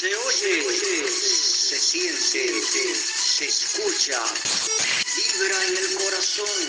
[0.00, 4.18] Se oye, se siente, se escucha,
[5.14, 6.68] vibra en el corazón.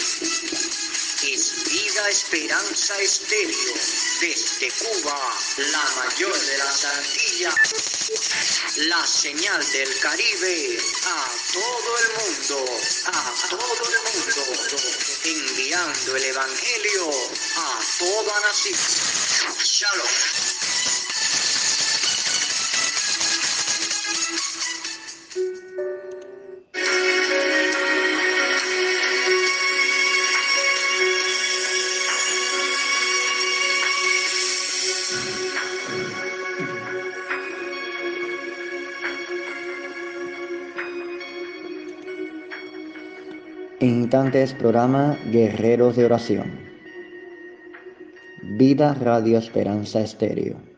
[1.23, 3.73] Es vida, esperanza, estéreo.
[4.19, 7.55] Desde Cuba, la mayor de las Antillas,
[8.75, 12.65] la señal del Caribe a todo el mundo,
[13.05, 14.43] a todo el mundo,
[15.23, 17.09] enviando el Evangelio
[17.55, 18.77] a toda nación.
[19.63, 20.60] Shalom.
[44.11, 46.59] En instantes programa Guerreros de Oración.
[48.57, 50.70] Vida Radio Esperanza Estéreo.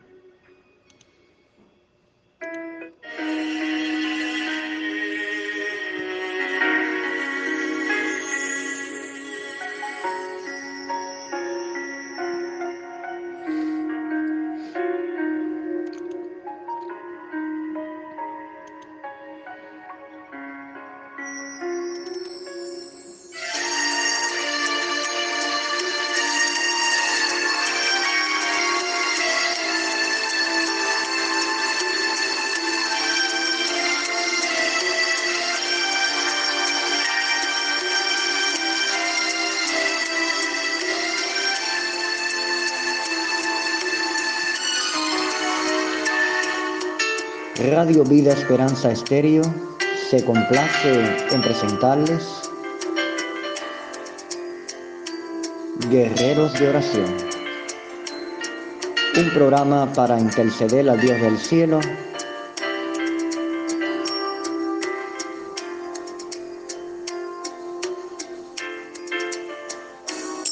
[47.84, 49.42] Radio Vida Esperanza Estéreo
[50.08, 52.24] se complace en presentarles
[55.90, 57.14] Guerreros de Oración,
[59.18, 61.80] un programa para interceder al Dios del cielo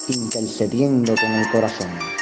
[0.07, 2.22] intercediendo con el corazón.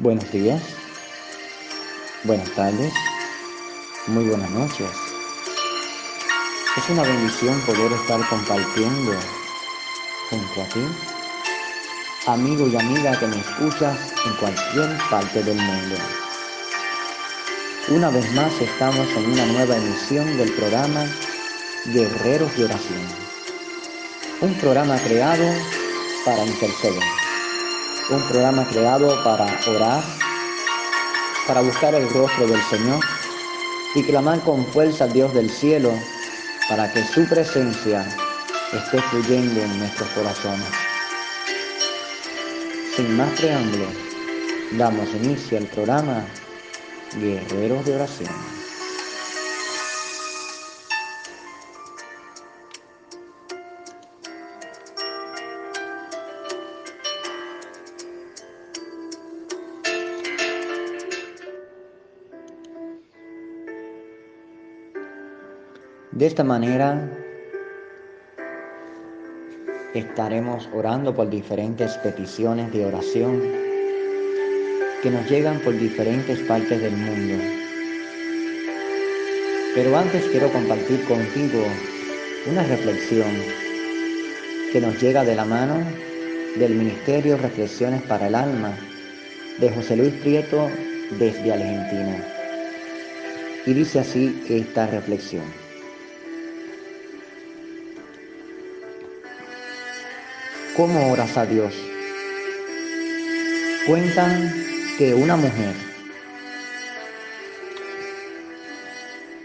[0.00, 0.60] Buenos días,
[2.24, 2.92] buenas tardes,
[4.08, 4.88] muy buenas noches.
[6.76, 9.12] Es una bendición poder estar compartiendo
[10.30, 10.80] junto a ti,
[12.26, 13.96] amigo y amiga que me escuchas
[14.26, 15.96] en cualquier parte del mundo.
[17.90, 21.06] Una vez más estamos en una nueva emisión del programa
[21.86, 23.08] Guerreros de Oración,
[24.40, 25.54] un programa creado
[26.24, 27.23] para interceder
[28.10, 30.02] un programa creado para orar,
[31.46, 33.00] para buscar el rostro del Señor
[33.94, 35.90] y clamar con fuerza al Dios del cielo
[36.68, 38.06] para que su presencia
[38.72, 40.66] esté fluyendo en nuestros corazones.
[42.94, 43.86] Sin más preámbulo,
[44.72, 46.24] damos inicio al programa
[47.16, 48.53] Guerreros de Oración.
[66.24, 67.06] De esta manera
[69.92, 73.42] estaremos orando por diferentes peticiones de oración
[75.02, 77.44] que nos llegan por diferentes partes del mundo.
[79.74, 81.62] Pero antes quiero compartir contigo
[82.50, 83.28] una reflexión
[84.72, 85.76] que nos llega de la mano
[86.56, 88.74] del Ministerio Reflexiones para el Alma
[89.58, 90.70] de José Luis Prieto
[91.18, 92.16] desde Argentina.
[93.66, 95.63] Y dice así esta reflexión.
[100.76, 101.72] ¿Cómo oras a Dios?
[103.86, 104.52] Cuentan
[104.98, 105.72] que una mujer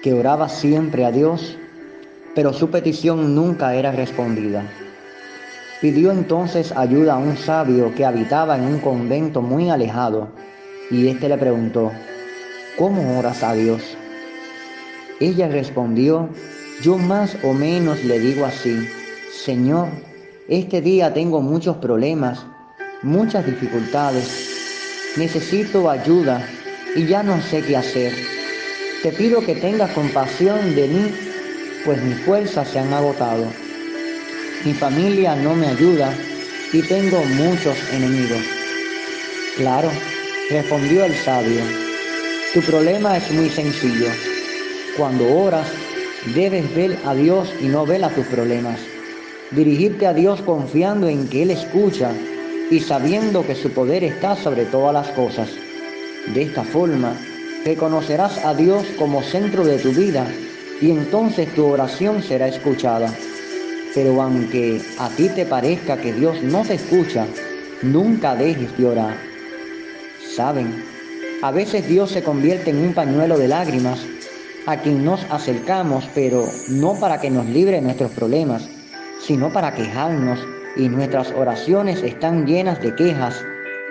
[0.01, 1.55] que oraba siempre a Dios,
[2.33, 4.63] pero su petición nunca era respondida.
[5.81, 10.29] Pidió entonces ayuda a un sabio que habitaba en un convento muy alejado
[10.89, 11.91] y éste le preguntó,
[12.75, 13.83] ¿cómo oras a Dios?
[15.19, 16.27] Ella respondió,
[16.81, 18.89] yo más o menos le digo así,
[19.31, 19.89] Señor,
[20.49, 22.45] este día tengo muchos problemas,
[23.01, 25.13] muchas dificultades.
[25.17, 26.45] Necesito ayuda
[26.95, 28.13] y ya no sé qué hacer.
[29.03, 31.13] Te pido que tengas compasión de mí,
[31.85, 33.45] pues mis fuerzas se han agotado.
[34.65, 36.13] Mi familia no me ayuda
[36.73, 38.43] y tengo muchos enemigos.
[39.55, 39.89] Claro,
[40.49, 41.61] Respondió el sabio,
[42.55, 44.07] tu problema es muy sencillo.
[44.97, 45.67] Cuando oras,
[46.33, 48.79] debes ver a Dios y no ver a tus problemas.
[49.51, 52.11] Dirigirte a Dios confiando en que Él escucha
[52.69, 55.49] y sabiendo que su poder está sobre todas las cosas.
[56.33, 57.15] De esta forma,
[57.65, 60.27] reconocerás a Dios como centro de tu vida
[60.81, 63.11] y entonces tu oración será escuchada.
[63.95, 67.25] Pero aunque a ti te parezca que Dios no te escucha,
[67.81, 69.17] nunca dejes de orar.
[70.35, 70.83] Saben,
[71.41, 73.99] a veces Dios se convierte en un pañuelo de lágrimas
[74.67, 78.69] a quien nos acercamos, pero no para que nos libre nuestros problemas,
[79.29, 80.39] sino para quejarnos
[80.75, 83.45] y nuestras oraciones están llenas de quejas,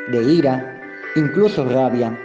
[0.09, 0.81] de ira,
[1.15, 2.19] incluso rabia.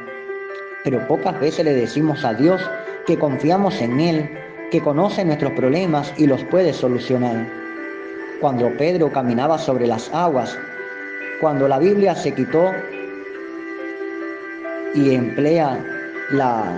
[0.83, 2.59] Pero pocas veces le decimos a Dios
[3.05, 4.29] que confiamos en Él,
[4.71, 7.45] que conoce nuestros problemas y los puede solucionar.
[8.41, 10.57] Cuando Pedro caminaba sobre las aguas,
[11.39, 12.71] cuando la Biblia se quitó
[14.95, 15.77] y emplea
[16.31, 16.75] la,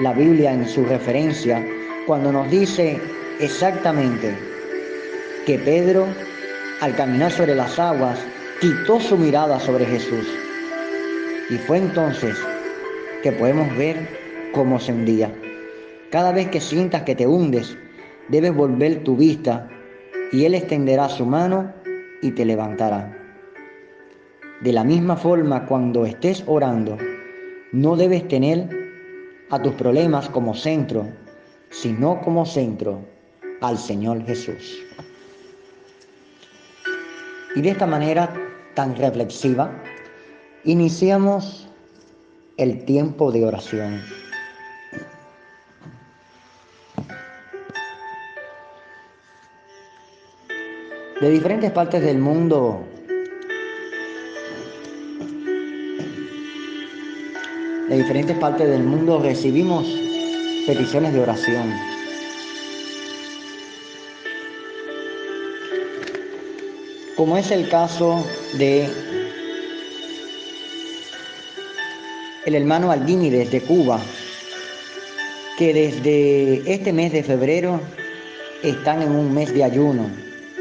[0.00, 1.66] la Biblia en su referencia,
[2.06, 3.00] cuando nos dice
[3.40, 4.47] exactamente
[5.48, 6.06] que Pedro,
[6.82, 8.18] al caminar sobre las aguas,
[8.60, 10.26] quitó su mirada sobre Jesús.
[11.48, 12.36] Y fue entonces
[13.22, 13.96] que podemos ver
[14.52, 15.32] cómo se hundía.
[16.10, 17.78] Cada vez que sientas que te hundes,
[18.28, 19.70] debes volver tu vista
[20.32, 21.72] y Él extenderá su mano
[22.20, 23.16] y te levantará.
[24.60, 26.98] De la misma forma, cuando estés orando,
[27.72, 28.68] no debes tener
[29.48, 31.08] a tus problemas como centro,
[31.70, 33.00] sino como centro
[33.62, 34.84] al Señor Jesús.
[37.58, 38.32] Y de esta manera
[38.74, 39.72] tan reflexiva,
[40.62, 41.66] iniciamos
[42.56, 44.00] el tiempo de oración.
[51.20, 52.86] De diferentes partes del mundo
[57.88, 59.84] de diferentes partes del mundo recibimos
[60.64, 61.97] peticiones de oración.
[67.18, 68.24] Como es el caso
[68.58, 68.88] de
[72.46, 74.00] el hermano Alguímides de Cuba,
[75.58, 77.80] que desde este mes de febrero
[78.62, 80.08] están en un mes de ayuno.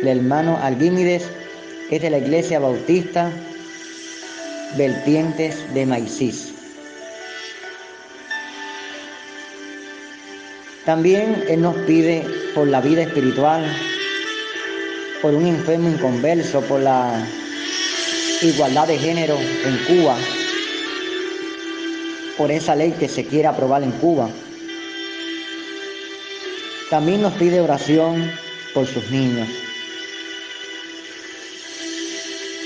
[0.01, 1.29] El hermano Alguímides
[1.91, 3.31] es de la iglesia bautista
[4.79, 6.55] Vertientes de Maicís.
[10.85, 12.25] También Él nos pide
[12.55, 13.63] por la vida espiritual,
[15.21, 17.25] por un enfermo inconverso, por la
[18.41, 20.15] igualdad de género en Cuba,
[22.37, 24.29] por esa ley que se quiere aprobar en Cuba.
[26.89, 28.31] También nos pide oración
[28.73, 29.47] por sus niños.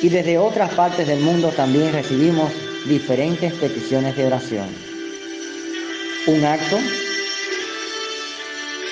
[0.02, 2.52] Y desde otras partes del mundo también recibimos
[2.86, 4.68] diferentes peticiones de oración.
[6.28, 6.78] Un acto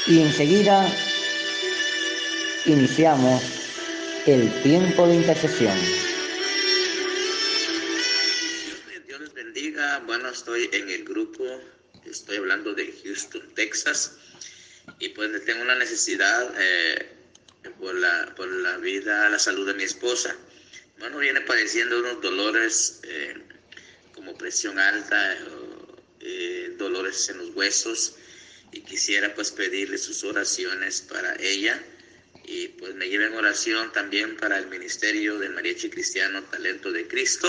[0.07, 0.87] y enseguida
[2.69, 3.41] iniciamos
[4.27, 5.75] el tiempo de intercesión.
[9.07, 9.99] Dios les bendiga.
[10.05, 11.43] Bueno, estoy en el grupo,
[12.05, 14.17] estoy hablando de Houston, Texas,
[14.99, 17.09] y pues tengo una necesidad eh,
[17.79, 20.35] por, la, por la vida, la salud de mi esposa.
[20.99, 23.33] Bueno, viene padeciendo unos dolores eh,
[24.13, 25.37] como presión alta,
[26.19, 28.15] eh, dolores en los huesos
[28.71, 31.81] y quisiera pues pedirle sus oraciones para ella
[32.49, 37.47] y pues me lleven oración también para el ministerio de Mariachi Cristiano Talento de Cristo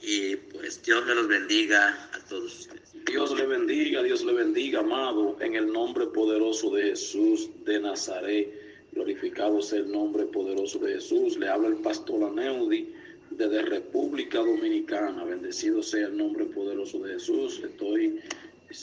[0.00, 2.68] y pues Dios me los bendiga a todos
[3.06, 8.50] Dios le bendiga, Dios le bendiga, amado, en el nombre poderoso de Jesús de Nazaret.
[8.92, 11.36] Glorificado sea el nombre poderoso de Jesús.
[11.36, 12.94] Le habla el pastor Aneudi
[13.30, 15.24] desde República Dominicana.
[15.24, 17.60] Bendecido sea el nombre poderoso de Jesús.
[17.62, 18.20] Estoy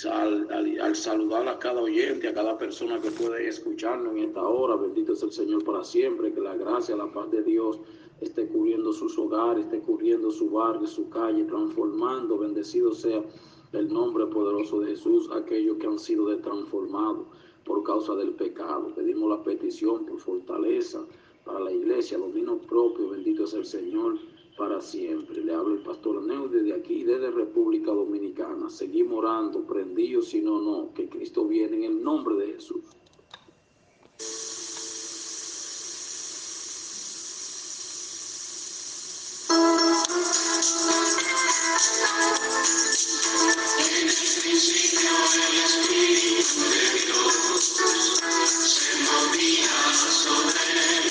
[0.05, 5.13] al, saludar a cada oyente, a cada persona que puede escucharnos en esta hora, bendito
[5.13, 7.79] es el Señor para siempre, que la gracia, la paz de Dios
[8.21, 13.21] esté cubriendo sus hogares, esté cubriendo su barrio, su calle, transformando, bendecido sea
[13.73, 17.27] el nombre poderoso de Jesús, aquellos que han sido transformados
[17.65, 18.93] por causa del pecado.
[18.95, 21.05] Pedimos la petición por fortaleza
[21.43, 24.19] para la iglesia, los vinos propios, bendito es el Señor
[24.57, 25.43] para siempre.
[25.43, 28.69] Le habla el pastor Neu desde aquí, desde República Dominicana.
[28.69, 32.83] Seguimos orando, prendidos, si no, no, que Cristo viene en el nombre de Jesús.
[46.41, 46.91] Espíritu de
[51.01, 51.10] Dios.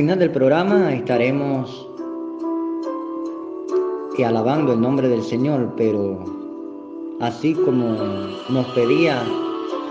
[0.00, 1.86] final del programa estaremos
[4.24, 6.24] alabando el nombre del Señor, pero
[7.20, 7.98] así como
[8.48, 9.22] nos pedía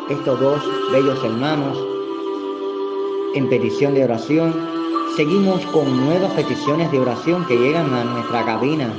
[0.09, 1.77] estos dos bellos hermanos
[3.35, 4.51] en petición de oración,
[5.15, 8.91] seguimos con nuevas peticiones de oración que llegan a nuestra cabina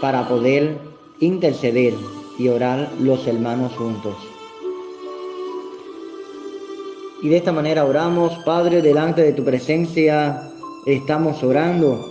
[0.00, 0.80] para poder
[1.20, 1.94] interceder
[2.40, 4.33] y orar los hermanos juntos.
[7.24, 10.42] Y de esta manera oramos, Padre, delante de tu presencia
[10.84, 12.06] estamos orando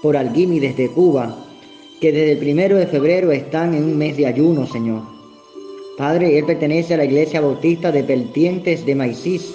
[0.00, 1.36] por Alguimi desde Cuba,
[2.00, 5.02] que desde el primero de febrero están en un mes de ayuno, Señor.
[5.98, 9.52] Padre, él pertenece a la iglesia bautista de Peltientes de Maicís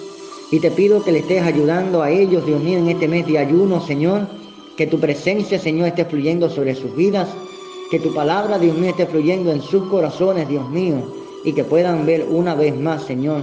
[0.50, 3.38] y te pido que le estés ayudando a ellos, Dios mío, en este mes de
[3.38, 4.28] ayuno, Señor,
[4.76, 7.30] que tu presencia, Señor, esté fluyendo sobre sus vidas,
[7.90, 10.96] que tu palabra, Dios mío, esté fluyendo en sus corazones, Dios mío,
[11.46, 13.42] y que puedan ver una vez más, Señor,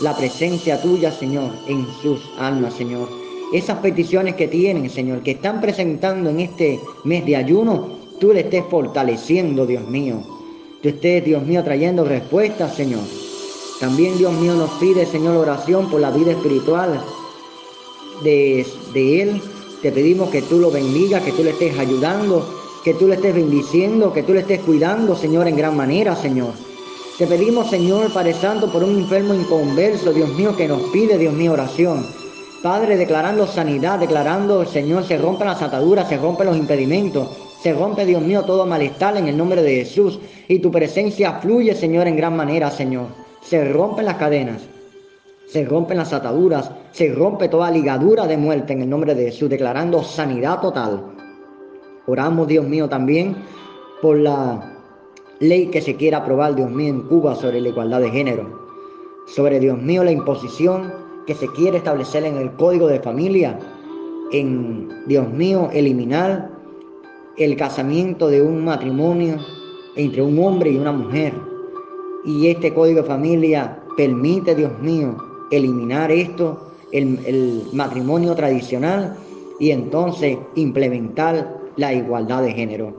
[0.00, 3.08] la presencia tuya, Señor, en sus almas, Señor.
[3.52, 7.88] Esas peticiones que tienen, Señor, que están presentando en este mes de ayuno,
[8.18, 10.22] tú le estés fortaleciendo, Dios mío.
[10.82, 13.02] Tú estés, Dios mío, trayendo respuestas, Señor.
[13.80, 17.00] También, Dios mío, nos pide, Señor, oración por la vida espiritual
[18.22, 19.42] de, de Él.
[19.82, 22.46] Te pedimos que tú lo bendigas, que tú le estés ayudando,
[22.84, 26.52] que tú le estés bendiciendo, que tú le estés cuidando, Señor, en gran manera, Señor.
[27.20, 31.34] Te pedimos, Señor Padre Santo, por un enfermo inconverso, Dios mío, que nos pide, Dios
[31.34, 32.06] mío, oración.
[32.62, 37.28] Padre, declarando sanidad, declarando, Señor, se rompen las ataduras, se rompen los impedimentos,
[37.62, 40.18] se rompe, Dios mío, todo malestar en el nombre de Jesús.
[40.48, 43.08] Y tu presencia fluye, Señor, en gran manera, Señor.
[43.42, 44.62] Se rompen las cadenas,
[45.46, 49.50] se rompen las ataduras, se rompe toda ligadura de muerte en el nombre de Jesús,
[49.50, 51.02] declarando sanidad total.
[52.06, 53.36] Oramos, Dios mío, también
[54.00, 54.69] por la
[55.40, 58.46] ley que se quiera aprobar, Dios mío, en Cuba sobre la igualdad de género.
[59.26, 60.92] Sobre, Dios mío, la imposición
[61.26, 63.58] que se quiere establecer en el código de familia.
[64.32, 66.50] En, Dios mío, eliminar
[67.36, 69.38] el casamiento de un matrimonio
[69.96, 71.32] entre un hombre y una mujer.
[72.24, 75.16] Y este código de familia permite, Dios mío,
[75.50, 79.16] eliminar esto, el, el matrimonio tradicional,
[79.58, 82.94] y entonces implementar la igualdad de género.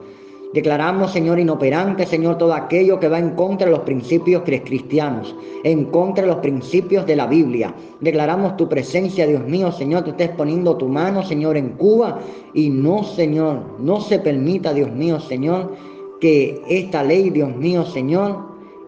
[0.52, 5.86] Declaramos, Señor, inoperante, Señor, todo aquello que va en contra de los principios cristianos, en
[5.86, 7.74] contra de los principios de la Biblia.
[8.00, 12.18] Declaramos tu presencia, Dios mío, Señor, tú estés poniendo tu mano, Señor, en Cuba
[12.52, 15.74] y no, Señor, no se permita, Dios mío, Señor,
[16.20, 18.36] que esta ley, Dios mío, Señor,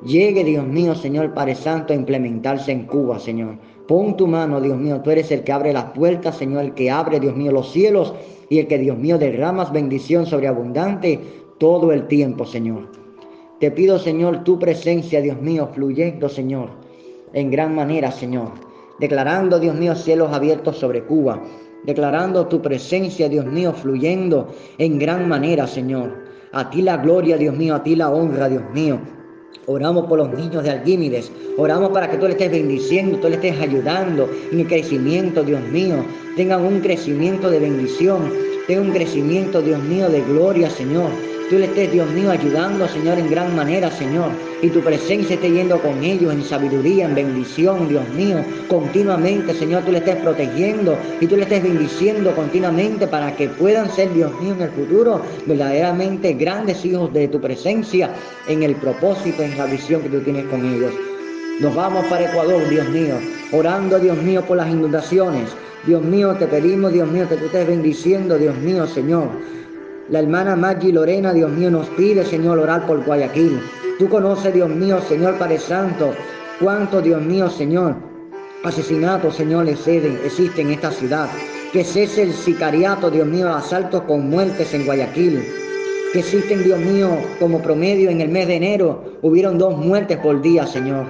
[0.04, 3.56] llegue, Dios mío, Señor, Padre Santo, a implementarse en Cuba, Señor.
[3.88, 6.90] Pon tu mano, Dios mío, tú eres el que abre las puertas, Señor, el que
[6.90, 8.12] abre, Dios mío, los cielos
[8.50, 12.88] y el que, Dios mío, derramas bendición sobreabundante todo el tiempo, Señor.
[13.60, 16.70] Te pido, Señor, tu presencia, Dios mío, fluyendo, Señor,
[17.32, 18.52] en gran manera, Señor.
[18.98, 21.42] Declarando, Dios mío, cielos abiertos sobre Cuba.
[21.84, 26.24] Declarando tu presencia, Dios mío, fluyendo en gran manera, Señor.
[26.52, 28.98] A ti la gloria, Dios mío, a ti la honra, Dios mío.
[29.66, 31.32] Oramos por los niños de Alquímides.
[31.56, 35.62] Oramos para que tú le estés bendiciendo, tú le estés ayudando en el crecimiento, Dios
[35.72, 36.04] mío.
[36.36, 38.30] Tengan un crecimiento de bendición.
[38.66, 41.10] Tengan un crecimiento, Dios mío, de gloria, Señor.
[41.54, 44.32] Tú le estés, Dios mío, ayudando, Señor, en gran manera, Señor.
[44.60, 48.44] Y tu presencia esté yendo con ellos en sabiduría, en bendición, Dios mío.
[48.66, 53.88] Continuamente, Señor, tú le estés protegiendo y tú le estés bendiciendo continuamente para que puedan
[53.88, 58.10] ser, Dios mío, en el futuro verdaderamente grandes hijos de tu presencia
[58.48, 60.92] en el propósito, en la visión que tú tienes con ellos.
[61.60, 63.14] Nos vamos para Ecuador, Dios mío,
[63.52, 65.50] orando, Dios mío, por las inundaciones.
[65.86, 69.28] Dios mío, te pedimos, Dios mío, que tú estés bendiciendo, Dios mío, Señor
[70.10, 73.58] La hermana Maggie Lorena, Dios mío, nos pide, Señor, orar por Guayaquil.
[73.98, 76.12] Tú conoces, Dios mío, Señor Padre Santo,
[76.60, 77.96] cuánto, Dios mío, Señor,
[78.64, 81.30] asesinatos, Señor, existen en esta ciudad.
[81.72, 85.42] Que cese el sicariato, Dios mío, asaltos con muertes en Guayaquil.
[86.12, 87.08] Que existen, Dios mío,
[87.40, 91.06] como promedio en el mes de enero, hubieron dos muertes por día, Señor.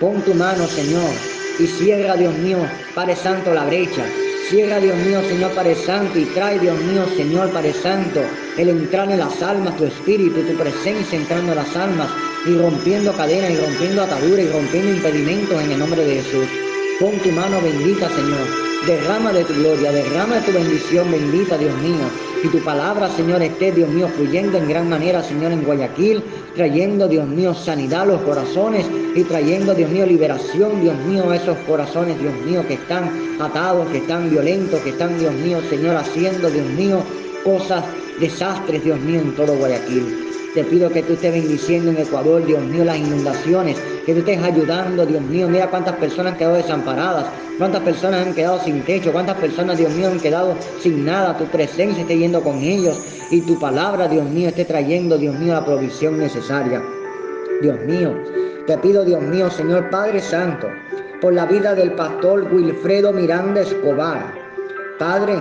[0.00, 1.10] Pon tu mano, Señor,
[1.58, 2.58] y cierra, Dios mío,
[2.94, 4.06] Padre Santo, la brecha.
[4.48, 8.22] Cierra, Dios mío, Señor Padre Santo, y trae, Dios mío, Señor Padre Santo,
[8.56, 12.08] el entrar en las almas, tu espíritu, tu presencia entrando en las almas,
[12.46, 16.46] y rompiendo cadenas, y rompiendo ataduras, y rompiendo impedimentos en el nombre de Jesús.
[16.98, 18.67] Pon tu mano bendita, Señor.
[18.86, 22.08] Derrama de tu gloria, derrama de tu bendición bendita, Dios mío.
[22.42, 26.22] Y tu palabra, Señor, esté, Dios mío, fluyendo en gran manera, Señor, en Guayaquil,
[26.54, 31.36] trayendo, Dios mío, sanidad a los corazones y trayendo, Dios mío, liberación, Dios mío, a
[31.36, 35.96] esos corazones, Dios mío, que están atados, que están violentos, que están, Dios mío, Señor,
[35.96, 37.02] haciendo, Dios mío,
[37.44, 37.84] cosas,
[38.20, 40.28] desastres, Dios mío, en todo Guayaquil.
[40.54, 43.76] Te pido que tú estés bendiciendo en Ecuador, Dios mío, las inundaciones,
[44.08, 45.48] que tú estés ayudando, Dios mío.
[45.50, 47.26] Mira cuántas personas han quedado desamparadas,
[47.58, 51.36] cuántas personas han quedado sin techo, cuántas personas, Dios mío, han quedado sin nada.
[51.36, 52.98] Tu presencia esté yendo con ellos
[53.30, 56.82] y tu palabra, Dios mío, esté trayendo, Dios mío, la provisión necesaria.
[57.60, 58.14] Dios mío,
[58.66, 60.68] te pido, Dios mío, Señor Padre Santo,
[61.20, 64.32] por la vida del pastor Wilfredo Miranda Escobar.
[64.98, 65.34] Padre,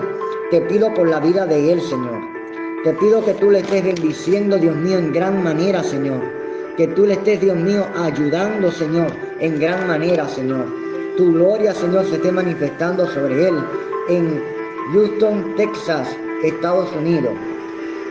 [0.52, 2.20] te pido por la vida de él, Señor.
[2.84, 6.37] Te pido que tú le estés bendiciendo, Dios mío, en gran manera, Señor.
[6.78, 10.68] Que tú le estés, Dios mío, ayudando, Señor, en gran manera, Señor.
[11.18, 13.56] Tu gloria, Señor, se esté manifestando sobre él
[14.10, 14.44] en
[14.94, 16.08] Houston, Texas,
[16.44, 17.34] Estados Unidos.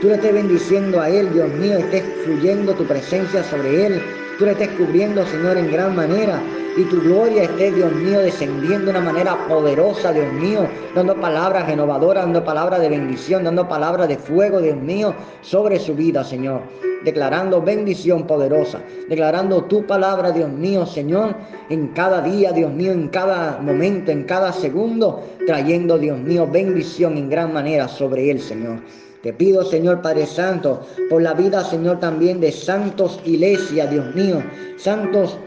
[0.01, 4.03] Tú le estés bendiciendo a él, Dios mío, estés fluyendo tu presencia sobre él.
[4.37, 6.43] Tú le estés cubriendo, Señor, en gran manera
[6.77, 11.67] y tu gloria esté, Dios mío, descendiendo de una manera poderosa, Dios mío, dando palabras
[11.67, 16.61] renovadoras, dando palabras de bendición, dando palabras de fuego, Dios mío, sobre su vida, Señor.
[17.05, 21.35] Declarando bendición poderosa, declarando tu palabra, Dios mío, Señor,
[21.71, 27.17] en cada día, Dios mío, en cada momento, en cada segundo, trayendo, Dios mío, bendición
[27.17, 28.81] en gran manera sobre él, Señor.
[29.23, 34.43] Te pido, Señor Padre Santo, por la vida, Señor, también de santos iglesia, Dios mío,
[34.77, 35.39] santos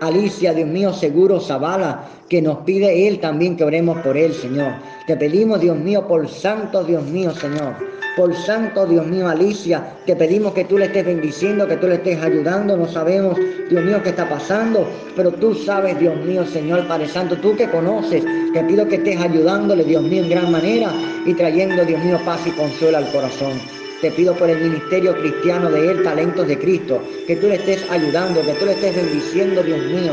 [0.00, 4.72] Alicia, Dios mío, seguro Zavala, que nos pide Él también que oremos por Él, Señor.
[5.06, 7.74] Te pedimos, Dios mío, por santo, Dios mío, Señor.
[8.16, 11.94] Por santo, Dios mío, Alicia, te pedimos que tú le estés bendiciendo, que tú le
[11.94, 12.76] estés ayudando.
[12.76, 13.36] No sabemos,
[13.68, 17.68] Dios mío, qué está pasando, pero tú sabes, Dios mío, Señor Padre Santo, tú que
[17.68, 20.92] conoces, te pido que estés ayudándole, Dios mío, en gran manera
[21.26, 23.73] y trayendo, Dios mío, paz y consuelo al corazón.
[24.04, 27.90] Te pido por el ministerio cristiano de Él, talentos de Cristo, que tú le estés
[27.90, 30.12] ayudando, que tú le estés bendiciendo, Dios mío,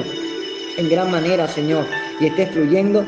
[0.78, 1.84] en gran manera, Señor,
[2.22, 3.06] y estés fluyendo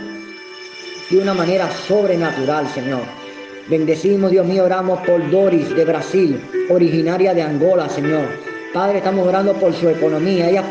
[1.10, 3.04] de una manera sobrenatural, Señor.
[3.70, 8.26] Bendecimos, Dios mío, oramos por Doris de Brasil, originaria de Angola, Señor.
[8.74, 10.50] Padre, estamos orando por su economía.
[10.50, 10.66] Ella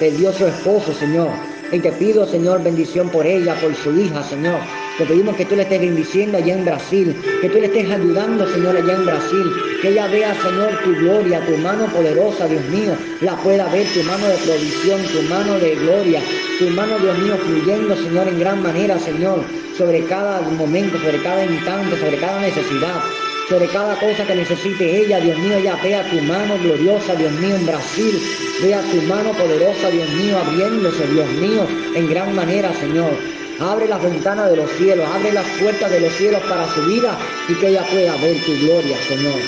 [0.00, 1.28] perdió su esposo, Señor.
[1.70, 4.58] Y te pido, Señor, bendición por ella, por su hija, Señor.
[5.00, 8.46] Te pedimos que tú le estés bendiciendo allá en Brasil, que tú le estés ayudando,
[8.46, 12.92] Señor, allá en Brasil, que ella vea, Señor, tu gloria, tu mano poderosa, Dios mío,
[13.22, 16.20] la pueda ver, tu mano de provisión, tu mano de gloria,
[16.58, 19.42] tu mano, Dios mío, fluyendo, Señor, en gran manera, Señor,
[19.78, 23.00] sobre cada momento, sobre cada instante, sobre cada necesidad
[23.48, 27.56] sobre cada cosa que necesite ella, Dios mío, ella vea tu mano gloriosa, Dios mío,
[27.56, 28.22] en Brasil,
[28.62, 33.39] vea tu mano poderosa, Dios mío, abriéndose, Dios mío, en gran manera, Señor.
[33.60, 37.14] Abre las ventanas de los cielos, abre las puertas de los cielos para su vida
[37.46, 39.38] y que ella pueda ver tu gloria, Señor.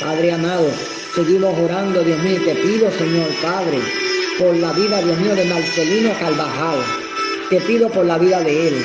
[0.00, 0.70] Padre amado,
[1.12, 3.80] seguimos orando, Dios mío, te pido, Señor Padre,
[4.38, 6.78] por la vida, Dios mío, de Marcelino Calvajal.
[7.50, 8.84] Te pido por la vida de él.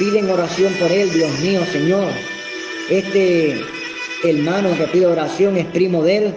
[0.00, 2.10] Piden oración por él, Dios mío, Señor.
[2.90, 3.64] Este
[4.24, 6.34] hermano te pido oración, es primo de él.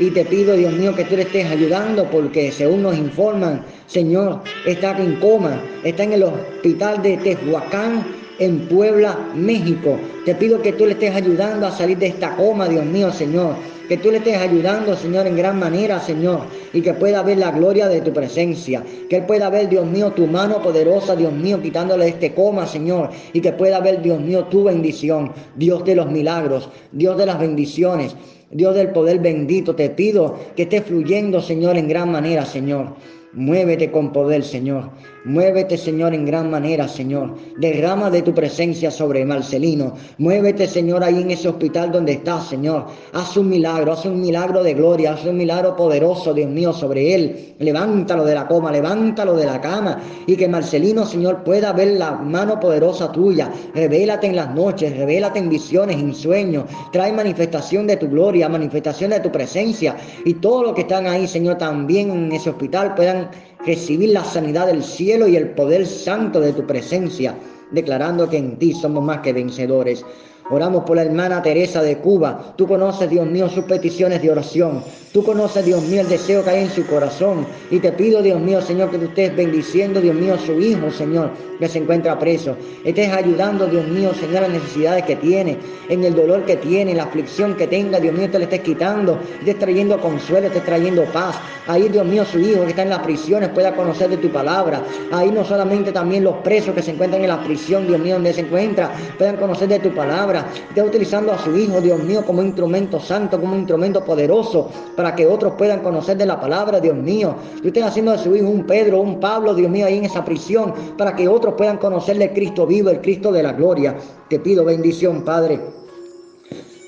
[0.00, 4.40] Y te pido, Dios mío, que tú le estés ayudando porque según nos informan, Señor,
[4.64, 8.06] está en coma, está en el hospital de Tehuacán,
[8.38, 9.98] en Puebla, México.
[10.24, 13.56] Te pido que tú le estés ayudando a salir de esta coma, Dios mío, Señor.
[13.90, 16.44] Que tú le estés ayudando, Señor, en gran manera, Señor.
[16.72, 18.82] Y que pueda ver la gloria de tu presencia.
[19.10, 23.10] Que Él pueda ver, Dios mío, tu mano poderosa, Dios mío, quitándole este coma, Señor.
[23.34, 25.32] Y que pueda ver, Dios mío, tu bendición.
[25.56, 28.16] Dios de los milagros, Dios de las bendiciones.
[28.50, 32.96] Dios del poder bendito, te pido que esté fluyendo, Señor, en gran manera, Señor.
[33.32, 34.90] Muévete con poder, Señor.
[35.24, 37.34] Muévete, Señor, en gran manera, Señor.
[37.58, 39.94] Derrama de tu presencia sobre Marcelino.
[40.16, 42.86] Muévete, Señor, ahí en ese hospital donde estás, Señor.
[43.12, 47.14] Haz un milagro, haz un milagro de gloria, haz un milagro poderoso, Dios mío, sobre
[47.14, 47.54] él.
[47.58, 50.00] Levántalo de la coma, levántalo de la cama.
[50.26, 53.52] Y que Marcelino, Señor, pueda ver la mano poderosa tuya.
[53.74, 56.64] Revélate en las noches, revélate en visiones, en sueños.
[56.92, 59.96] Trae manifestación de tu gloria, manifestación de tu presencia.
[60.24, 63.28] Y todo lo que están ahí, Señor, también en ese hospital puedan
[63.66, 67.34] recibir la sanidad del cielo y el poder santo de tu presencia,
[67.70, 70.04] declarando que en ti somos más que vencedores.
[70.50, 72.54] Oramos por la hermana Teresa de Cuba.
[72.56, 74.82] Tú conoces, Dios mío, sus peticiones de oración.
[75.12, 77.46] Tú conoces, Dios mío, el deseo que hay en su corazón.
[77.70, 81.30] Y te pido, Dios mío, Señor, que tú estés bendiciendo, Dios mío, su hijo, Señor,
[81.58, 82.56] que se encuentra preso.
[82.84, 85.56] Estés ayudando, Dios mío, Señor, las necesidades que tiene,
[85.88, 88.60] en el dolor que tiene, en la aflicción que tenga, Dios mío, te le estés
[88.60, 91.36] quitando, estés trayendo consuelo, estés trayendo paz.
[91.66, 94.82] Ahí, Dios mío, su hijo que está en las prisiones pueda conocer de tu palabra.
[95.12, 98.32] Ahí no solamente también los presos que se encuentran en la prisión, Dios mío, donde
[98.32, 102.42] se encuentra, puedan conocer de tu palabra está utilizando a su Hijo, Dios mío, como
[102.42, 107.34] instrumento santo, como instrumento poderoso, para que otros puedan conocer de la palabra, Dios mío.
[107.62, 110.24] Tú estás haciendo de su Hijo un Pedro, un Pablo, Dios mío, ahí en esa
[110.24, 113.96] prisión, para que otros puedan conocerle el Cristo vivo, el Cristo de la gloria.
[114.28, 115.60] Te pido bendición, Padre,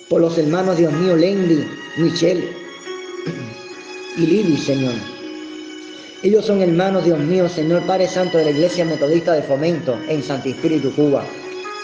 [0.08, 1.64] por los hermanos, Dios mío, Lendi,
[1.98, 2.48] Michelle
[4.16, 4.94] y Lili, Señor.
[6.22, 10.22] Ellos son hermanos, Dios mío, Señor Padre Santo de la Iglesia Metodista de Fomento en
[10.22, 11.24] Santi Espíritu, Cuba.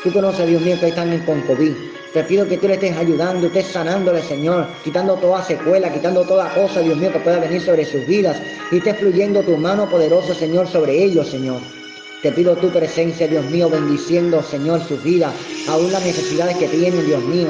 [0.03, 1.73] Tú conoces, Dios mío, que están en COVID.
[2.13, 6.55] Te pido que tú le estés ayudando, estés sanándole, Señor, quitando toda secuela, quitando toda
[6.55, 10.35] cosa, Dios mío, que pueda venir sobre sus vidas y estés fluyendo tu mano poderosa,
[10.35, 11.61] Señor, sobre ellos, Señor.
[12.23, 15.33] Te pido tu presencia, Dios mío, bendiciendo, Señor, sus vidas,
[15.69, 17.49] aún las necesidades que tienen, Dios mío.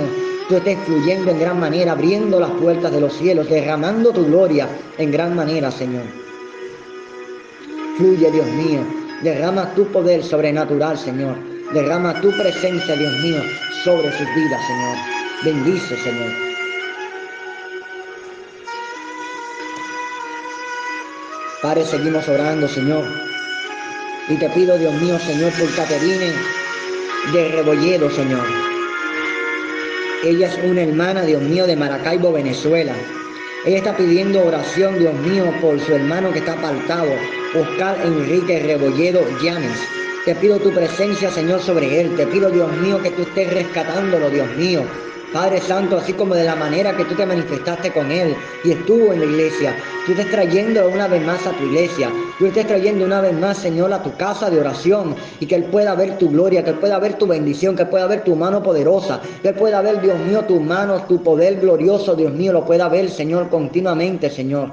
[0.48, 4.68] Tú estés fluyendo en gran manera, abriendo las puertas de los cielos, derramando tu gloria
[4.96, 6.04] en gran manera, Señor.
[7.98, 8.80] Fluye, Dios mío,
[9.22, 11.47] derrama tu poder sobrenatural, Señor.
[11.72, 13.42] Derrama tu presencia, Dios mío,
[13.84, 14.96] sobre sus vidas, Señor.
[15.44, 16.32] Bendice, Señor.
[21.60, 23.04] Padre, seguimos orando, Señor.
[24.28, 26.32] Y te pido, Dios mío, Señor, por Caterine
[27.34, 28.46] de Rebolledo, Señor.
[30.24, 32.94] Ella es una hermana, Dios mío, de Maracaibo, Venezuela.
[33.66, 37.10] Ella está pidiendo oración, Dios mío, por su hermano que está apartado,
[37.54, 39.78] Oscar Enrique Rebolledo Llanes.
[40.24, 42.14] Te pido tu presencia, Señor, sobre él.
[42.16, 44.82] Te pido, Dios mío, que tú estés rescatándolo, Dios mío.
[45.32, 49.12] Padre Santo, así como de la manera que tú te manifestaste con Él y estuvo
[49.12, 49.76] en la iglesia,
[50.06, 53.58] tú estés trayendo una vez más a tu iglesia, tú estés trayendo una vez más,
[53.58, 56.98] Señor, a tu casa de oración y que Él pueda ver tu gloria, que pueda
[56.98, 60.60] ver tu bendición, que pueda ver tu mano poderosa, que pueda ver, Dios mío, tu
[60.60, 64.70] mano, tu poder glorioso, Dios mío, lo pueda ver, Señor, continuamente, Señor.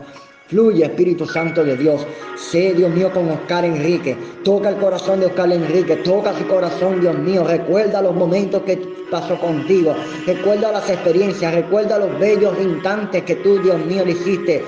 [0.48, 2.06] Fluye, Espíritu Santo de Dios.
[2.36, 4.16] Sé, Dios mío, con Oscar Enrique.
[4.44, 5.96] Toca el corazón de Oscar Enrique.
[5.98, 7.44] Toca su corazón, Dios mío.
[7.44, 8.78] Recuerda los momentos que
[9.10, 9.96] pasó contigo.
[10.28, 11.54] Recuerda las experiencias.
[11.54, 14.64] Recuerda los bellos instantes que tú, Dios mío, le hiciste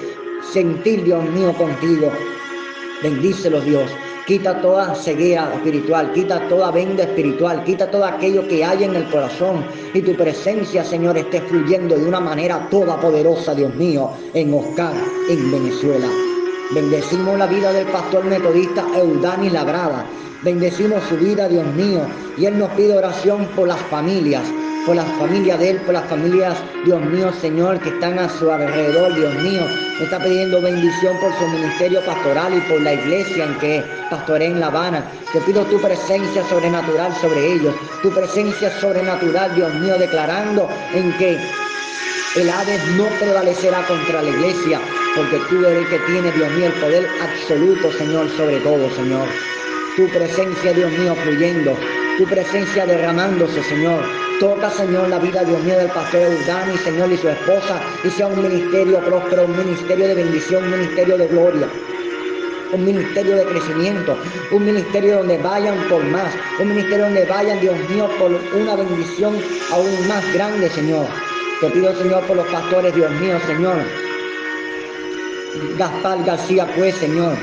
[0.52, 2.12] sentir, Dios mío, contigo.
[3.04, 3.92] Bendícelo, Dios.
[4.28, 9.10] Quita toda ceguera espiritual, quita toda venda espiritual, quita todo aquello que hay en el
[9.10, 9.66] corazón.
[9.94, 14.92] Y tu presencia, Señor, esté fluyendo de una manera toda poderosa, Dios mío, en Oscar,
[15.30, 16.08] en Venezuela.
[16.76, 20.06] Bendecimos la vida del pastor metodista Eudani Labrada.
[20.44, 22.02] Bendecimos su vida, Dios mío.
[22.38, 24.44] Y Él nos pide oración por las familias,
[24.88, 28.50] por las familias de Él, por las familias, Dios mío, Señor, que están a su
[28.50, 29.64] alrededor, Dios mío.
[30.00, 34.46] Me está pidiendo bendición por su ministerio pastoral y por la iglesia en que pastoré
[34.46, 35.04] en La Habana.
[35.34, 41.38] Te pido tu presencia sobrenatural sobre ellos, tu presencia sobrenatural, Dios mío, declarando en que
[42.38, 44.80] el Hades no prevalecerá contra la iglesia,
[45.18, 49.28] porque tú eres el que tiene, Dios mío, el poder absoluto, Señor, sobre todo, Señor.
[49.98, 51.76] Tu presencia, Dios mío, fluyendo,
[52.18, 54.27] tu presencia derramándose, Señor.
[54.40, 58.28] Toca, Señor, la vida, Dios mío, del pastor Eudani, Señor, y su esposa, y sea
[58.28, 61.68] un ministerio próspero, un ministerio de bendición, un ministerio de gloria
[62.74, 64.18] un ministerio de crecimiento,
[64.52, 69.36] un ministerio donde vayan por más, un ministerio donde vayan, Dios mío, por una bendición
[69.72, 71.06] aún más grande, Señor.
[71.62, 73.78] Te pido, Señor, por los pastores, Dios mío, Señor.
[75.78, 77.36] Gaspar García, pues, Señor,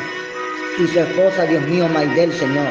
[0.78, 2.68] y su esposa, Dios mío, Maidel, Señor.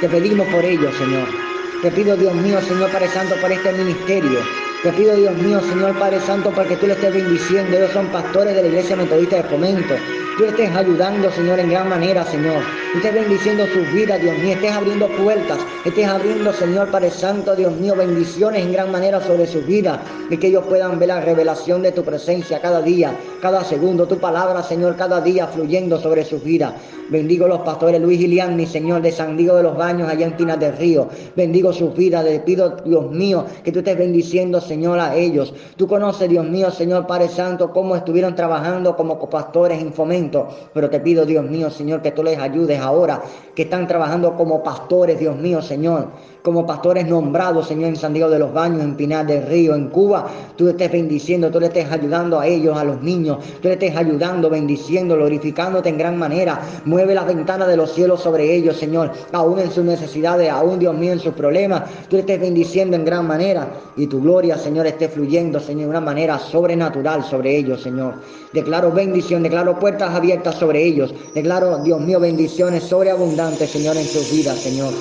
[0.00, 1.43] Te pedimos por ellos, Señor.
[1.82, 4.40] Te pido, Dios mío, Señor Padre Santo, por este ministerio.
[4.82, 7.76] Te pido, Dios mío, Señor Padre Santo, para que tú le estés bendiciendo.
[7.76, 9.94] Ellos son pastores de la Iglesia Metodista de Fomento.
[10.36, 12.62] Tú estés ayudando, Señor, en gran manera, Señor.
[12.92, 17.54] Tú estés bendiciendo sus vidas, Dios mío, estés abriendo puertas, estés abriendo, Señor, Padre Santo,
[17.54, 21.20] Dios mío, bendiciones en gran manera sobre sus vidas y que ellos puedan ver la
[21.20, 26.24] revelación de tu presencia cada día, cada segundo, tu palabra, Señor, cada día fluyendo sobre
[26.24, 26.74] sus vidas.
[27.10, 30.36] Bendigo los pastores Luis y mi Señor, de San Diego de los Baños, allá en
[30.36, 31.08] Pinas del Río.
[31.36, 32.24] Bendigo sus vidas.
[32.24, 35.52] Le pido, Dios mío, que tú estés bendiciendo, Señor, a ellos.
[35.76, 40.23] Tú conoces, Dios mío, Señor Padre Santo, cómo estuvieron trabajando como pastores en fomento.
[40.72, 43.22] Pero te pido, Dios mío, Señor, que tú les ayudes ahora,
[43.54, 46.08] que están trabajando como pastores, Dios mío, Señor
[46.44, 49.88] como pastores nombrados, Señor, en San Diego de los Baños, en Pinar del Río, en
[49.88, 50.26] Cuba.
[50.56, 53.38] Tú estés bendiciendo, tú le estés ayudando a ellos, a los niños.
[53.62, 56.60] Tú le estés ayudando, bendiciendo, glorificándote en gran manera.
[56.84, 60.94] Mueve las ventanas de los cielos sobre ellos, Señor, aún en sus necesidades, aún, Dios
[60.94, 61.84] mío, en sus problemas.
[62.10, 63.66] Tú le estés bendiciendo en gran manera.
[63.96, 68.16] Y tu gloria, Señor, esté fluyendo, Señor, de una manera sobrenatural sobre ellos, Señor.
[68.52, 71.14] Declaro bendición, declaro puertas abiertas sobre ellos.
[71.34, 74.92] Declaro, Dios mío, bendiciones sobreabundantes, Señor, en sus vidas, Señor.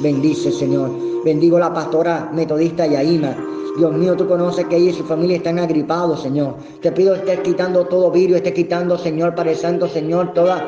[0.00, 0.90] Bendice, Señor.
[1.24, 3.36] Bendigo la pastora metodista Yaima.
[3.76, 6.56] Dios mío, tú conoces que ella y su familia están agripados, Señor.
[6.80, 10.66] Te pido estés quitando todo virus, estés quitando, Señor, para el Santo, Señor, toda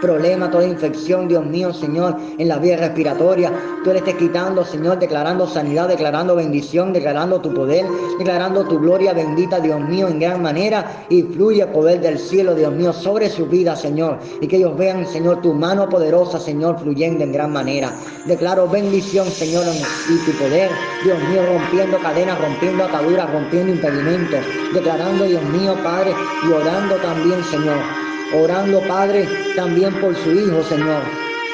[0.00, 3.52] problema, toda infección, Dios mío, Señor, en la vía respiratoria.
[3.84, 7.86] Tú le estés quitando, Señor, declarando sanidad, declarando bendición, declarando tu poder,
[8.18, 11.06] declarando tu gloria bendita, Dios mío, en gran manera.
[11.08, 14.18] Y fluye el poder del cielo, Dios mío, sobre su vida, Señor.
[14.40, 17.92] Y que ellos vean, Señor, tu mano poderosa, Señor, fluyendo en gran manera.
[18.26, 20.70] Declaro bendición, Señor, y tu poder,
[21.04, 24.40] Dios mío, rompiendo cadenas, rompiendo ataduras, rompiendo impedimentos.
[24.74, 26.12] Declarando, Dios mío, Padre,
[26.48, 31.02] y orando también, Señor orando, Padre, también por su Hijo, Señor.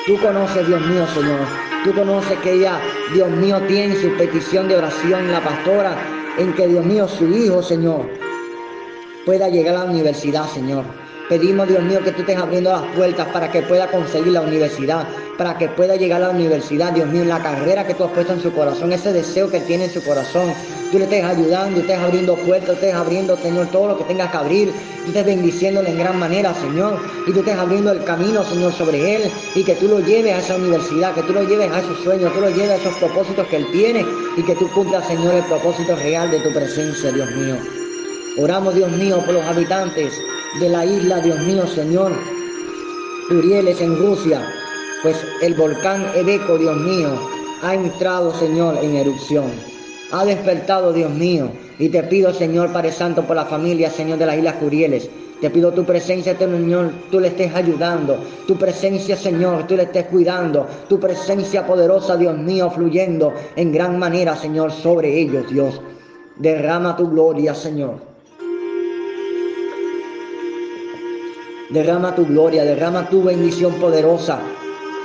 [0.06, 1.40] Tú conoces, Dios mío, Señor.
[1.84, 2.80] Tú conoces que ella,
[3.12, 5.96] Dios mío, tiene su petición de oración, la pastora,
[6.38, 8.08] en que, Dios mío, su Hijo, Señor,
[9.26, 10.84] pueda llegar a la universidad, Señor.
[11.28, 15.06] Pedimos, Dios mío, que tú estés abriendo las puertas para que pueda conseguir la universidad,
[15.38, 18.12] para que pueda llegar a la universidad, Dios mío, en la carrera que tú has
[18.12, 20.52] puesto en su corazón, ese deseo que tiene en su corazón.
[20.90, 24.36] Tú le estés ayudando, estés abriendo puertas, estés abriendo, Señor, todo lo que tengas que
[24.36, 24.72] abrir.
[25.04, 27.00] Tú estés bendiciéndole en gran manera, Señor.
[27.26, 29.30] Y tú estés abriendo el camino, Señor, sobre él.
[29.54, 32.30] Y que tú lo lleves a esa universidad, que tú lo lleves a esos sueños,
[32.34, 34.04] tú lo lleves a esos propósitos que él tiene.
[34.36, 37.56] Y que tú cumplas, Señor, el propósito real de tu presencia, Dios mío.
[38.38, 40.12] Oramos, Dios mío, por los habitantes
[40.60, 42.12] de la isla, Dios mío, Señor.
[43.30, 44.46] Urieles en Rusia,
[45.02, 47.08] pues el volcán Ebeco, Dios mío,
[47.62, 49.50] ha entrado, Señor, en erupción.
[50.12, 51.50] Ha despertado, Dios mío.
[51.78, 55.08] Y te pido, Señor Padre Santo, por la familia, Señor, de las Islas Curieles.
[55.40, 58.18] Te pido tu presencia, Señor, tú le estés ayudando.
[58.46, 60.66] Tu presencia, Señor, tú le estés cuidando.
[60.88, 65.80] Tu presencia poderosa, Dios mío, fluyendo en gran manera, Señor, sobre ellos, Dios.
[66.36, 67.96] Derrama tu gloria, Señor.
[71.70, 74.38] Derrama tu gloria, derrama tu bendición poderosa.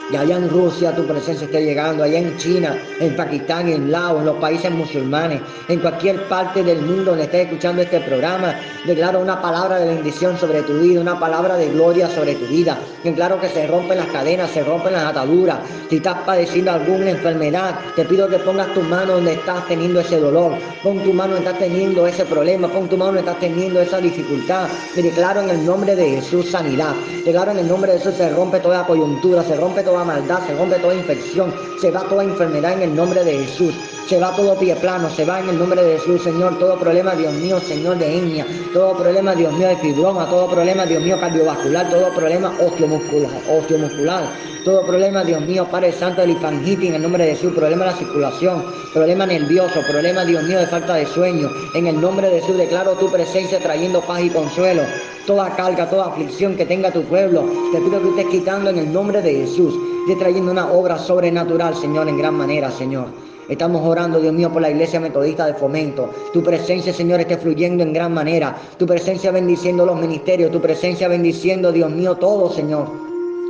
[0.09, 4.19] Y allá en Rusia tu presencia esté llegando, allá en China, en Pakistán, en Laos,
[4.19, 8.55] en los países musulmanes, en cualquier parte del mundo donde estés escuchando este programa.
[8.85, 12.77] Declaro una palabra de bendición sobre tu vida, una palabra de gloria sobre tu vida.
[13.03, 15.59] Y claro que se rompen las cadenas, se rompen las ataduras.
[15.89, 20.21] Si estás padeciendo alguna enfermedad, te pido que pongas tu mano donde estás teniendo ese
[20.21, 20.53] dolor.
[20.83, 22.69] Pon tu mano donde estás teniendo ese problema.
[22.69, 24.69] Pon tu mano donde estás teniendo esa dificultad.
[24.95, 26.93] Te declaro en el nombre de Jesús sanidad.
[27.25, 30.55] Declaro en el nombre de Jesús se rompe toda coyuntura, se rompe toda maldad, se
[30.55, 33.73] rompe toda infección, se va toda enfermedad en el nombre de Jesús.
[34.07, 36.57] Se va todo pie plano, se va en el nombre de Jesús, Señor.
[36.59, 38.47] Todo problema, Dios mío, Señor, de etnia.
[38.71, 40.29] Todo problema, Dios mío, de fibroma.
[40.29, 41.89] Todo problema, Dios mío, cardiovascular.
[41.89, 43.31] Todo problema osteomuscular.
[43.49, 44.29] osteomuscular.
[44.63, 47.51] Todo problema, Dios mío, Padre Santo, de lifangitis en el nombre de Jesús.
[47.53, 48.63] Problema de la circulación.
[48.93, 49.81] Problema nervioso.
[49.85, 51.51] Problema, Dios mío, de falta de sueño.
[51.73, 54.83] En el nombre de Jesús declaro tu presencia trayendo paz y consuelo.
[55.27, 57.43] Toda carga, toda aflicción que tenga tu pueblo.
[57.73, 59.75] Te pido que estés quitando en el nombre de Jesús.
[60.07, 63.07] Esté trayendo una obra sobrenatural, Señor, en gran manera, Señor.
[63.49, 66.09] Estamos orando, Dios mío, por la iglesia metodista de fomento.
[66.31, 68.55] Tu presencia, Señor, esté fluyendo en gran manera.
[68.77, 70.49] Tu presencia bendiciendo los ministerios.
[70.49, 72.87] Tu presencia bendiciendo, Dios mío, todo, Señor.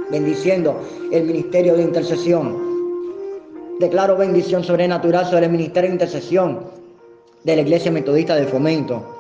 [0.10, 2.58] Bendiciendo el ministerio de intercesión.
[3.80, 6.60] Declaro bendición sobrenatural sobre el ministerio de intercesión
[7.44, 9.17] de la iglesia metodista de fomento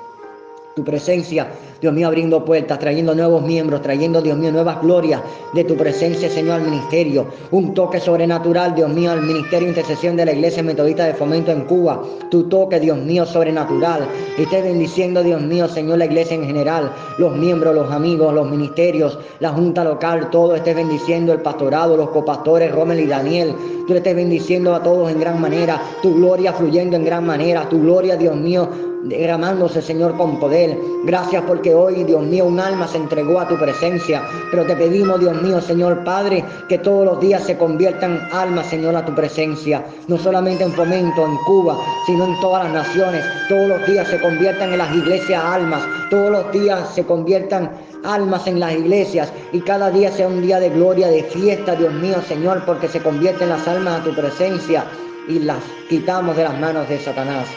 [0.77, 1.47] tu presencia,
[1.81, 5.21] Dios mío, abriendo puertas, trayendo nuevos miembros, trayendo, Dios mío, nuevas glorias
[5.55, 7.25] de tu presencia, Señor, al ministerio.
[7.49, 11.51] Un toque sobrenatural, Dios mío, al ministerio de intercesión de la Iglesia Metodista de Fomento
[11.51, 12.03] en Cuba.
[12.29, 14.07] Tu toque, Dios mío, sobrenatural.
[14.37, 18.47] Y esté bendiciendo, Dios mío, Señor, la iglesia en general, los miembros, los amigos, los
[18.47, 23.55] ministerios, la junta local, todo esté bendiciendo el pastorado, los copastores, Rommel y Daniel.
[23.87, 27.67] Tú le estés bendiciendo a todos en gran manera, tu gloria fluyendo en gran manera,
[27.67, 28.69] tu gloria, Dios mío,
[29.09, 30.77] derramándose, Señor, con poder.
[31.05, 34.21] Gracias porque hoy, Dios mío, un alma se entregó a tu presencia.
[34.51, 38.95] Pero te pedimos, Dios mío, Señor Padre, que todos los días se conviertan almas, Señor,
[38.95, 39.85] a tu presencia.
[40.07, 43.23] No solamente en Fomento, en Cuba, sino en todas las naciones.
[43.49, 45.81] Todos los días se conviertan en las iglesias almas.
[46.09, 47.71] Todos los días se conviertan
[48.03, 51.93] almas en las iglesias y cada día sea un día de gloria, de fiesta, Dios
[51.93, 54.85] mío, Señor, porque se convierten las almas a tu presencia
[55.27, 57.47] y las quitamos de las manos de Satanás.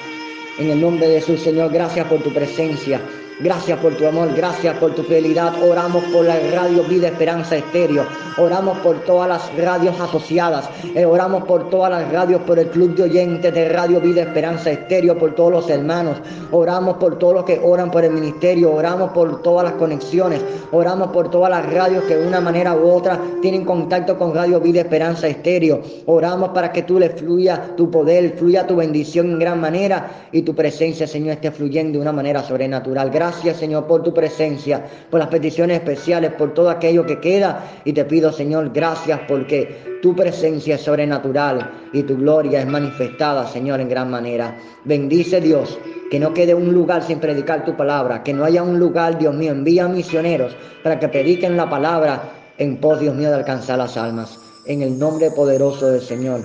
[0.59, 3.01] En el nombre de Jesús, Señor, gracias por tu presencia.
[3.43, 5.55] Gracias por tu amor, gracias por tu fidelidad.
[5.63, 8.05] Oramos por la radio Vida Esperanza Estéreo.
[8.37, 10.69] Oramos por todas las radios asociadas.
[10.95, 14.71] Eh, oramos por todas las radios, por el club de oyentes de Radio Vida Esperanza
[14.71, 16.19] Estéreo, por todos los hermanos.
[16.51, 18.75] Oramos por todos los que oran por el ministerio.
[18.75, 20.43] Oramos por todas las conexiones.
[20.71, 24.61] Oramos por todas las radios que de una manera u otra tienen contacto con Radio
[24.61, 25.81] Vida Esperanza Estéreo.
[26.05, 30.43] Oramos para que tú le fluya tu poder, fluya tu bendición en gran manera y
[30.43, 33.09] tu presencia, Señor, esté fluyendo de una manera sobrenatural.
[33.09, 37.65] Gracias Gracias, Señor, por tu presencia, por las peticiones especiales, por todo aquello que queda.
[37.85, 43.47] Y te pido, Señor, gracias porque tu presencia es sobrenatural y tu gloria es manifestada,
[43.47, 44.59] Señor, en gran manera.
[44.85, 45.79] Bendice Dios,
[46.11, 49.33] que no quede un lugar sin predicar tu palabra, que no haya un lugar, Dios
[49.33, 53.97] mío, envía misioneros para que prediquen la palabra en pos, Dios mío, de alcanzar las
[53.97, 54.41] almas.
[54.67, 56.41] En el nombre poderoso del Señor.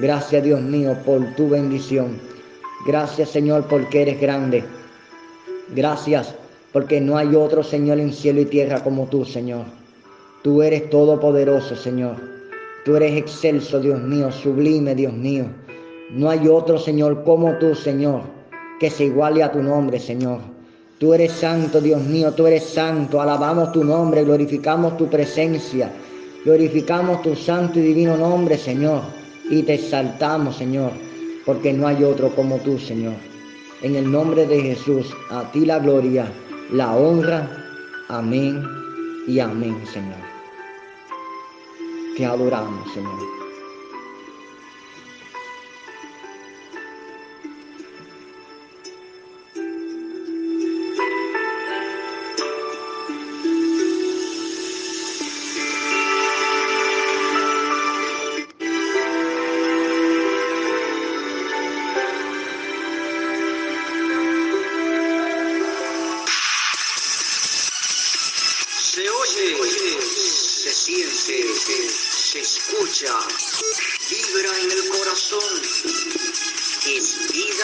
[0.00, 2.18] Gracias, Dios mío, por tu bendición.
[2.86, 4.64] Gracias, Señor, porque eres grande.
[5.74, 6.34] Gracias
[6.72, 9.64] porque no hay otro Señor en cielo y tierra como tú, Señor.
[10.42, 12.16] Tú eres todopoderoso, Señor.
[12.84, 15.46] Tú eres excelso, Dios mío, sublime, Dios mío.
[16.10, 18.22] No hay otro Señor como tú, Señor,
[18.80, 20.40] que se iguale a tu nombre, Señor.
[20.98, 23.20] Tú eres santo, Dios mío, tú eres santo.
[23.20, 25.90] Alabamos tu nombre, glorificamos tu presencia.
[26.44, 29.02] Glorificamos tu santo y divino nombre, Señor.
[29.48, 30.92] Y te exaltamos, Señor,
[31.46, 33.31] porque no hay otro como tú, Señor.
[33.82, 36.32] En el nombre de Jesús, a ti la gloria,
[36.70, 37.48] la honra.
[38.08, 38.64] Amén
[39.26, 40.22] y amén, Señor.
[42.16, 43.41] Te adoramos, Señor.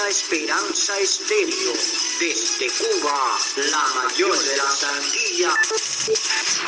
[0.09, 1.73] Esperanza Estéreo,
[2.19, 5.55] desde Cuba, la mayor de las Antillas,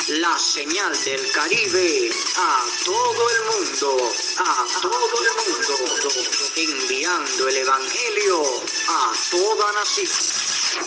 [0.09, 6.09] la señal del Caribe, a todo el mundo, a todo el mundo,
[6.55, 8.43] enviando el Evangelio
[8.87, 10.07] a toda nación.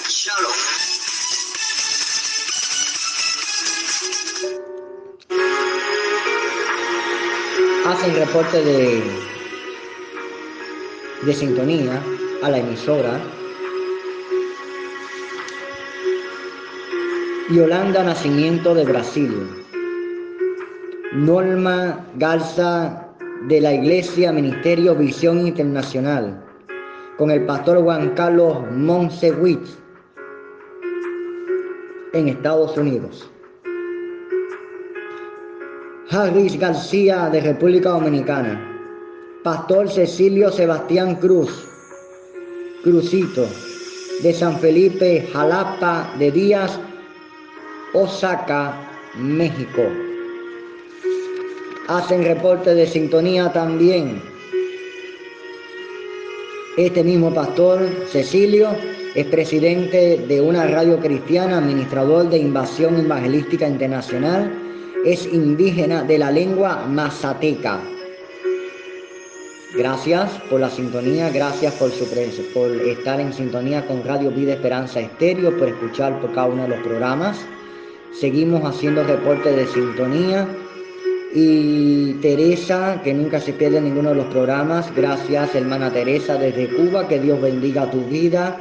[0.08, 1.03] Shalom.
[8.04, 8.62] Hacen reporte
[11.24, 12.02] de, sintonía
[12.42, 13.18] a la emisora.
[17.50, 19.32] Yolanda Nacimiento de Brasil.
[21.14, 23.08] Norma Garza
[23.48, 26.44] de la Iglesia Ministerio Visión Internacional.
[27.16, 29.78] Con el pastor Juan Carlos Monsewitz
[32.12, 33.30] en Estados Unidos.
[36.14, 38.70] Harris García de República Dominicana.
[39.42, 41.50] Pastor Cecilio Sebastián Cruz
[42.84, 43.48] Crucito,
[44.22, 46.78] de San Felipe, Jalapa de Díaz,
[47.94, 48.78] Osaka,
[49.16, 49.82] México.
[51.88, 54.22] Hacen reporte de sintonía también.
[56.76, 58.68] Este mismo pastor, Cecilio,
[59.16, 64.63] es presidente de una radio cristiana, administrador de Invasión Evangelística Internacional,
[65.04, 67.80] es indígena de la lengua mazateca
[69.76, 72.06] Gracias por la sintonía, gracias por, su
[72.54, 76.68] por estar en sintonía con Radio Vida Esperanza Estéreo, por escuchar por cada uno de
[76.68, 77.44] los programas.
[78.12, 80.46] Seguimos haciendo reportes de sintonía.
[81.34, 87.08] Y Teresa, que nunca se pierde ninguno de los programas, gracias hermana Teresa desde Cuba,
[87.08, 88.60] que Dios bendiga tu vida.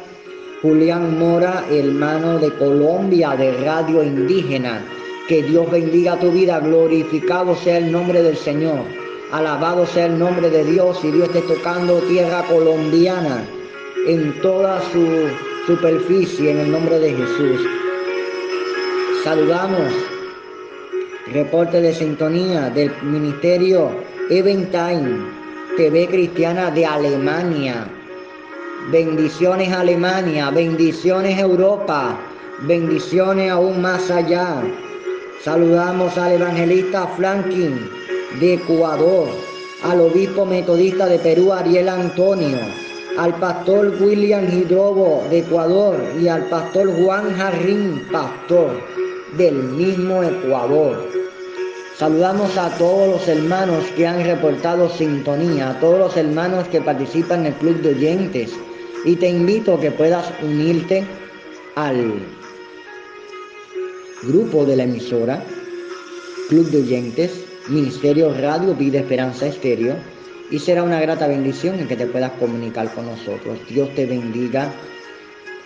[0.64, 4.84] Julián Mora, hermano de Colombia, de Radio Indígena,
[5.28, 8.82] que Dios bendiga tu vida, glorificado sea el nombre del Señor.
[9.32, 13.44] Alabado sea el nombre de Dios y Dios esté tocando tierra colombiana
[14.06, 15.06] en toda su
[15.66, 17.62] superficie en el nombre de Jesús.
[19.24, 19.94] Saludamos.
[21.32, 23.92] Reporte de sintonía del Ministerio
[24.30, 25.44] Eventime
[25.78, 27.88] TV Cristiana de Alemania.
[28.92, 32.20] bendiciones Alemania, bendiciones Europa,
[32.68, 34.62] bendiciones aún más allá.
[35.44, 37.90] Saludamos al evangelista Franklin
[38.40, 39.28] de Ecuador,
[39.84, 42.60] al obispo metodista de Perú Ariel Antonio,
[43.18, 48.72] al pastor William Hidrobo de Ecuador y al pastor Juan Jarrín, pastor
[49.36, 51.10] del mismo Ecuador.
[51.98, 57.42] Saludamos a todos los hermanos que han reportado sintonía, a todos los hermanos que participan
[57.42, 58.54] en el club de oyentes
[59.04, 61.04] y te invito a que puedas unirte
[61.76, 62.14] al
[64.26, 65.44] grupo de la emisora,
[66.50, 69.96] Club de Oyentes, Ministerio Radio Vida Esperanza Estéreo
[70.52, 73.60] y será una grata bendición en que te puedas comunicar con nosotros.
[73.70, 74.72] Dios te bendiga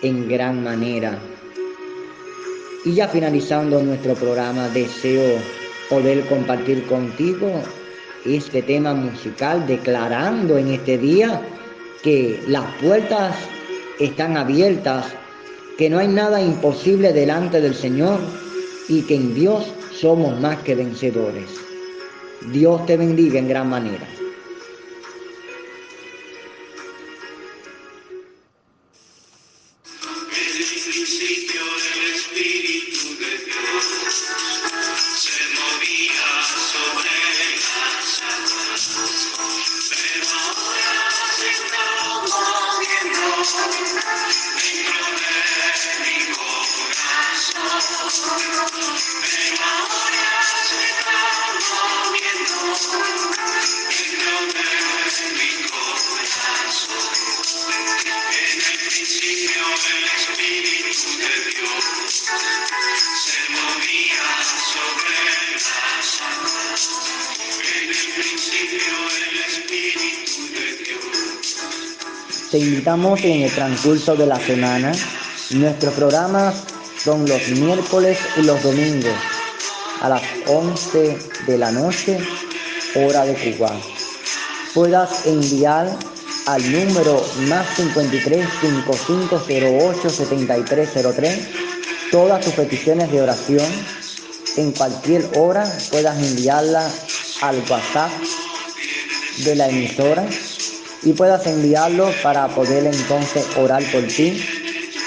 [0.02, 1.18] en gran manera.
[2.84, 5.38] Y ya finalizando nuestro programa, deseo
[5.90, 7.50] poder compartir contigo
[8.24, 11.40] este tema musical, declarando en este día
[12.02, 13.36] que las puertas
[13.98, 15.06] están abiertas,
[15.76, 18.20] que no hay nada imposible delante del Señor
[18.88, 21.50] y que en Dios somos más que vencedores.
[22.52, 24.06] Dios te bendiga en gran manera.
[72.50, 74.92] Te invitamos en el transcurso de la semana.
[75.50, 76.54] Nuestros programas
[77.04, 79.12] son los miércoles y los domingos
[80.00, 82.18] a las 11 de la noche,
[82.94, 83.70] hora de Cuba.
[84.72, 85.94] Puedas enviar
[86.46, 91.38] al número más 53 5508 7303
[92.10, 93.70] todas tus peticiones de oración.
[94.56, 96.90] En cualquier hora puedas enviarla
[97.42, 98.10] al WhatsApp
[99.44, 100.26] de la emisora
[101.02, 104.42] y puedas enviarlo para poder entonces orar por ti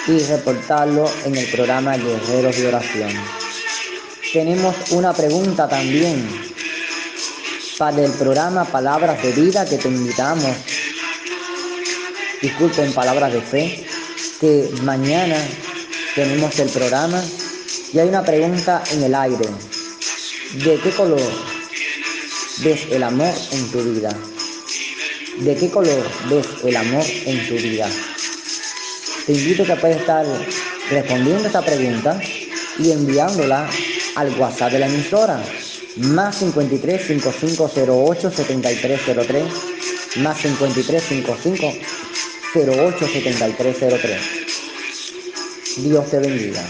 [0.08, 3.12] y reportarlo en el programa Guerreros de Oración.
[4.34, 6.28] Tenemos una pregunta también
[7.78, 10.56] para el programa Palabras de Vida que te invitamos,
[12.42, 13.86] disculpen, Palabras de Fe,
[14.40, 15.38] que mañana
[16.16, 17.22] tenemos el programa
[17.94, 19.46] y hay una pregunta en el aire.
[20.54, 21.22] ¿De qué color
[22.60, 24.10] ves el amor en tu vida?
[25.42, 27.90] ¿De qué color ves el amor en tu vida?
[29.26, 30.24] Te invito a que puedas estar
[30.92, 32.22] respondiendo esta pregunta
[32.78, 33.68] y enviándola
[34.16, 35.42] al WhatsApp de la emisora.
[35.96, 39.44] Más 53 5508 7303
[40.18, 41.74] más 53 55
[42.54, 44.22] 08 7303.
[45.78, 46.64] Dios te bendiga.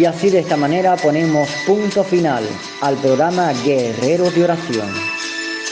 [0.00, 2.42] Y así de esta manera ponemos punto final
[2.80, 4.90] al programa Guerreros de Oración.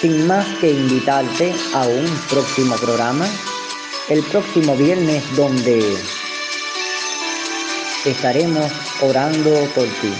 [0.03, 3.27] Sin más que invitarte a un próximo programa,
[4.11, 5.83] el próximo viernes donde
[8.05, 8.71] estaremos
[9.01, 10.13] orando por ti.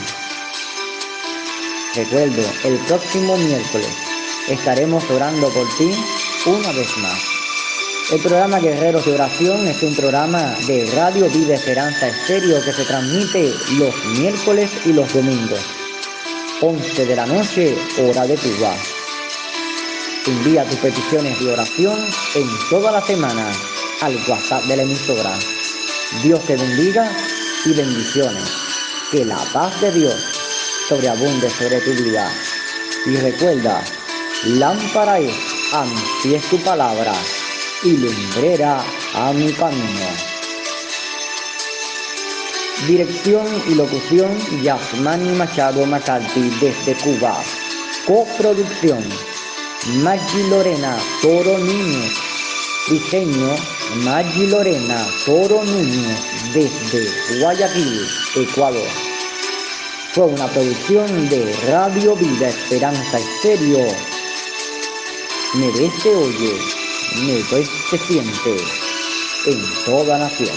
[1.95, 3.95] Recuerdo, el próximo miércoles
[4.49, 5.91] estaremos orando por ti
[6.47, 7.38] una vez más.
[8.11, 12.87] El programa Guerreros de Oración es un programa de Radio Vida Esperanza Estéreo que se
[12.87, 15.61] transmite los miércoles y los domingos.
[16.63, 18.75] 11 de la noche, hora de Cuba.
[20.27, 21.99] Envía tus peticiones de oración
[22.35, 23.47] en toda la semana
[24.01, 25.39] al WhatsApp de la emisora.
[26.23, 27.13] Dios te bendiga
[27.67, 28.49] y bendiciones.
[29.13, 30.15] Que la paz de Dios
[30.89, 32.33] sobreabunde sobre tu vida.
[33.05, 33.85] Y recuerda,
[34.47, 35.35] lámpara es
[35.75, 35.85] a
[36.49, 37.13] tu palabra
[37.83, 38.83] y lumbrera
[39.15, 40.09] a mi camino.
[42.87, 44.31] Dirección y locución
[44.63, 47.37] Yasmani Machado Macalti desde Cuba.
[48.07, 49.05] Coproducción
[50.03, 52.13] Maggi Lorena Toro Núñez.
[52.89, 53.55] Diseño
[54.05, 56.19] Maggi Lorena Toro Núñez
[56.55, 58.89] desde Guayaquil, Ecuador.
[60.15, 63.87] Fue una producción de Radio Vida Esperanza Estéreo.
[65.55, 66.78] Merece oye,
[67.17, 68.57] merece siente
[69.47, 70.57] en toda nación.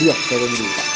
[0.00, 0.95] Dios te bendiga.